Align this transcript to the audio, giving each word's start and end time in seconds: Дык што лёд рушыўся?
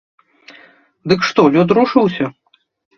Дык 1.15 1.21
што 1.29 1.47
лёд 1.59 1.69
рушыўся? 1.81 2.25